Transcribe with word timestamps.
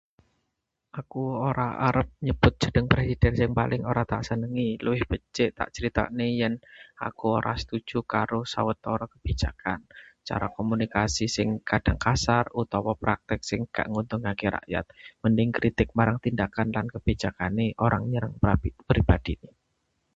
Aku 0.99 1.23
ora 1.49 1.67
arep 1.87 2.09
nyebut 2.25 2.53
jeneng 2.63 2.87
presiden 2.91 3.33
sing 3.39 3.51
paling 3.59 3.81
ora 3.91 4.01
tak 4.11 4.21
senengi. 4.27 4.69
Luwih 4.85 5.03
becik 5.11 5.49
tak 5.59 5.69
critakna 5.75 6.25
yen 6.39 6.53
aku 7.07 7.25
ora 7.37 7.53
setuju 7.61 7.97
karo 8.13 8.39
sawetara 8.53 9.05
kebijakan, 9.13 9.79
cara 10.27 10.47
komunikasi 10.57 11.25
sing 11.35 11.49
kadhang 11.69 11.99
kasar, 12.05 12.45
utawa 12.61 12.91
praktik 13.03 13.41
sing 13.49 13.61
ga 13.75 13.83
nguntungke 13.91 14.47
rakyat. 14.57 14.85
Mending 15.23 15.49
kritik 15.57 15.89
marang 15.97 16.17
tindakane 16.25 16.71
lan 16.77 16.87
kebijakan, 16.95 17.53
ora 17.85 17.97
nyerang 18.11 18.33
pribadine. 18.89 19.49